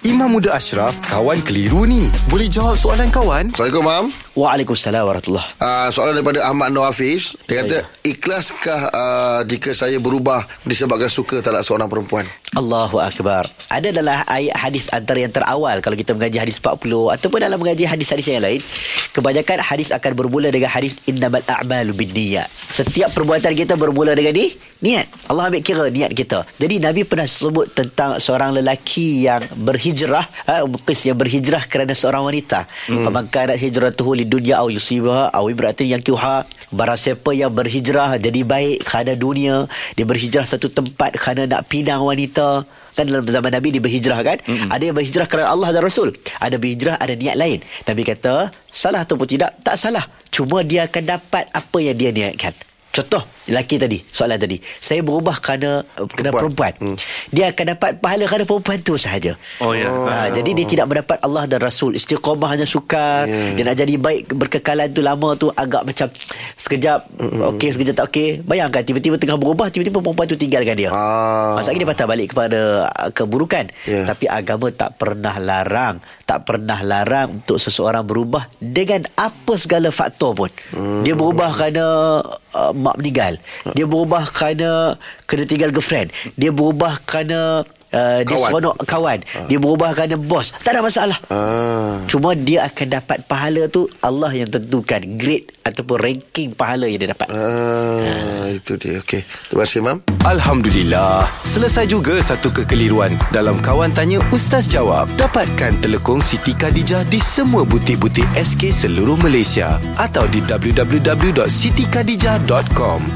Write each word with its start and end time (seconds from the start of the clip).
Imam 0.00 0.32
Muda 0.32 0.56
Ashraf, 0.56 0.96
kawan 1.04 1.44
keliru 1.44 1.84
ni. 1.84 2.08
Boleh 2.32 2.48
jawab 2.48 2.72
soalan 2.72 3.12
kawan? 3.12 3.52
Assalamualaikum, 3.52 3.84
Mam. 3.84 4.06
Waalaikumsalam 4.32 5.04
warahmatullah. 5.04 5.44
Uh, 5.60 5.92
soalan 5.92 6.16
daripada 6.16 6.40
Ahmad 6.48 6.72
Nur 6.72 6.88
Hafiz. 6.88 7.36
Dia 7.44 7.60
kata, 7.60 7.84
ikhlaskah 8.08 8.80
uh, 8.96 9.40
jika 9.44 9.76
saya 9.76 10.00
berubah 10.00 10.40
disebabkan 10.64 11.12
suka 11.12 11.44
terhadap 11.44 11.68
seorang 11.68 11.92
perempuan? 11.92 12.24
Allahu 12.56 12.96
Akbar. 12.96 13.44
Ada 13.68 13.92
adalah 13.92 14.24
ayat 14.24 14.56
hadis 14.56 14.88
antara 14.88 15.20
yang 15.20 15.36
terawal 15.36 15.84
kalau 15.84 16.00
kita 16.00 16.16
mengaji 16.16 16.48
hadis 16.48 16.56
40 16.56 16.80
ataupun 17.20 17.38
dalam 17.44 17.60
mengaji 17.60 17.84
hadis-hadis 17.84 18.24
yang 18.32 18.40
lain, 18.40 18.64
kebanyakan 19.12 19.60
hadis 19.60 19.92
akan 19.92 20.16
bermula 20.16 20.48
dengan 20.48 20.72
hadis 20.72 20.96
innamal 21.04 21.44
a'malu 21.44 21.92
binniyat. 21.92 22.48
Setiap 22.80 23.12
perbuatan 23.12 23.52
kita 23.52 23.76
bermula 23.76 24.16
dengan 24.16 24.32
ni 24.32 24.56
niat. 24.80 25.04
Allah 25.28 25.52
ambil 25.52 25.60
kira 25.60 25.92
niat 25.92 26.16
kita. 26.16 26.48
Jadi 26.56 26.80
Nabi 26.80 27.04
pernah 27.04 27.28
sebut 27.28 27.68
tentang 27.76 28.16
seorang 28.16 28.56
lelaki 28.56 29.28
yang 29.28 29.44
berhijrah, 29.52 30.24
ha, 30.48 30.64
yang 30.64 31.18
berhijrah 31.20 31.60
kerana 31.68 31.92
seorang 31.92 32.24
wanita. 32.24 32.64
Hmm. 32.88 33.12
Maka 33.12 33.52
hijratuhu 33.52 34.16
lidunya 34.16 34.56
au 34.64 34.72
yusibaha 34.72 35.28
au 35.28 35.52
ibratin 35.52 35.92
yang 35.92 36.00
kiuha. 36.00 36.48
Barang 36.72 36.96
siapa 36.96 37.36
yang 37.36 37.52
berhijrah 37.52 38.16
jadi 38.16 38.40
baik 38.48 38.88
kerana 38.88 39.12
dunia, 39.12 39.68
dia 39.92 40.08
berhijrah 40.08 40.48
satu 40.48 40.72
tempat 40.72 41.20
kerana 41.20 41.44
nak 41.44 41.68
pinang 41.68 42.00
wanita. 42.00 42.64
Kan 42.96 43.12
dalam 43.12 43.28
zaman 43.28 43.52
Nabi 43.52 43.76
dia 43.76 43.82
berhijrah 43.84 44.24
kan? 44.24 44.40
Mm-hmm. 44.40 44.72
Ada 44.72 44.82
yang 44.88 44.96
berhijrah 44.96 45.26
kerana 45.28 45.52
Allah 45.52 45.68
dan 45.76 45.84
Rasul. 45.84 46.16
Ada 46.40 46.56
berhijrah 46.56 46.96
ada 46.96 47.12
niat 47.12 47.36
lain. 47.36 47.60
Nabi 47.84 48.02
kata, 48.08 48.48
salah 48.72 49.04
ataupun 49.04 49.28
tidak, 49.28 49.52
tak 49.60 49.76
salah. 49.76 50.02
Cuma 50.32 50.64
dia 50.64 50.88
akan 50.88 51.04
dapat 51.04 51.44
apa 51.52 51.78
yang 51.84 51.98
dia 51.98 52.08
niatkan. 52.08 52.69
Contoh 52.90 53.22
lelaki 53.50 53.76
tadi 53.82 53.98
soalan 53.98 54.38
tadi 54.38 54.56
saya 54.62 55.02
berubah 55.02 55.42
kerana 55.42 55.82
kerana 56.14 56.30
perempuan, 56.30 56.70
perempuan. 56.70 56.94
Hmm. 56.94 56.96
dia 57.34 57.50
akan 57.50 57.64
dapat 57.74 57.90
pahala 57.98 58.24
kerana 58.30 58.44
perempuan 58.46 58.78
tu 58.80 58.94
sahaja 58.94 59.34
oh 59.58 59.74
ya 59.74 59.90
oh. 59.90 60.06
ha, 60.06 60.30
jadi 60.30 60.50
dia 60.54 60.66
tidak 60.70 60.86
mendapat 60.86 61.18
Allah 61.26 61.50
dan 61.50 61.58
Rasul 61.58 61.98
istiqamah 61.98 62.48
hanya 62.54 62.64
sukar 62.64 63.26
yeah. 63.26 63.58
dia 63.58 63.62
nak 63.66 63.76
jadi 63.76 63.94
baik 63.98 64.30
berkekalan 64.38 64.88
tu 64.94 65.02
lama 65.02 65.34
tu 65.34 65.50
agak 65.50 65.82
macam 65.82 66.06
sekejap 66.54 67.10
mm-hmm. 67.18 67.50
okey 67.58 67.68
sekejap 67.74 67.94
tak 67.98 68.06
okey 68.14 68.28
bayangkan 68.46 68.86
tiba-tiba 68.86 69.18
tengah 69.18 69.36
berubah 69.36 69.66
tiba-tiba 69.74 69.98
perempuan 69.98 70.26
tu 70.30 70.38
tinggalkan 70.38 70.78
dia 70.78 70.90
ah. 70.94 71.58
maksudnya 71.58 71.82
dia 71.82 71.90
patah 71.90 72.06
balik 72.06 72.30
kepada 72.30 72.86
uh, 72.86 73.10
keburukan 73.10 73.66
yeah. 73.90 74.06
tapi 74.06 74.30
agama 74.30 74.70
tak 74.70 74.94
pernah 74.94 75.34
larang 75.42 75.98
tak 76.30 76.46
pernah 76.46 76.78
larang 76.86 77.42
untuk 77.42 77.58
seseorang 77.58 78.06
berubah 78.06 78.46
dengan 78.62 79.02
apa 79.18 79.58
segala 79.58 79.90
faktor 79.90 80.38
pun. 80.38 80.46
Hmm. 80.70 81.02
Dia 81.02 81.18
berubah 81.18 81.50
kerana 81.50 82.22
uh, 82.54 82.70
mak 82.80 82.96
meninggal. 82.96 83.36
Dia 83.76 83.84
berubah 83.84 84.24
kerana 84.32 84.96
kena 85.28 85.44
tinggal 85.44 85.70
girlfriend. 85.70 86.10
Dia 86.34 86.50
berubah 86.50 87.04
kerana 87.04 87.62
Uh, 87.90 88.22
dia 88.22 88.38
seronok 88.38 88.86
kawan 88.86 89.18
uh. 89.18 89.50
Dia 89.50 89.58
berubah 89.58 89.90
kerana 89.98 90.14
bos 90.14 90.54
Tak 90.62 90.78
ada 90.78 90.80
masalah 90.86 91.18
uh. 91.26 91.98
Cuma 92.06 92.38
dia 92.38 92.62
akan 92.70 92.86
dapat 92.86 93.26
pahala 93.26 93.66
tu 93.66 93.90
Allah 93.98 94.30
yang 94.30 94.46
tentukan 94.46 95.02
Grade 95.18 95.50
Ataupun 95.66 95.98
ranking 95.98 96.54
pahala 96.54 96.86
yang 96.86 97.02
dia 97.02 97.10
dapat 97.10 97.26
uh. 97.34 97.34
Uh. 97.34 98.54
Itu 98.54 98.78
dia 98.78 99.02
Okay 99.02 99.26
Terima 99.50 99.66
kasih 99.66 99.82
Mam 99.82 100.06
Alhamdulillah 100.22 101.26
Selesai 101.42 101.90
juga 101.90 102.22
satu 102.22 102.54
kekeliruan 102.54 103.18
Dalam 103.34 103.58
Kawan 103.58 103.90
Tanya 103.90 104.22
Ustaz 104.30 104.70
Jawab 104.70 105.10
Dapatkan 105.18 105.82
telekong 105.82 106.22
Siti 106.22 106.54
Khadijah 106.54 107.02
Di 107.10 107.18
semua 107.18 107.66
butik-butik 107.66 108.30
SK 108.38 108.70
seluruh 108.70 109.18
Malaysia 109.18 109.82
Atau 109.98 110.30
di 110.30 110.38
www.sitikadijah.com 110.46 112.69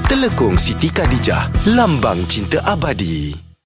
Telekong 0.08 0.58
Siti 0.58 0.90
Khadijah 0.90 1.50
Lambang 1.74 2.26
cinta 2.26 2.60
abadi 2.64 3.53